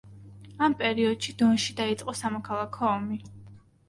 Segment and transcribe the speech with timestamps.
[0.67, 3.21] ამ პერიოდში დონში დაიწყო სამოქლაქო ომი.